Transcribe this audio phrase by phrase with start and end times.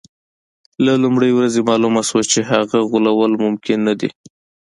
[0.85, 4.09] له لومړۍ ورځې معلومه شوه چې هغه غولول ممکن نه دي.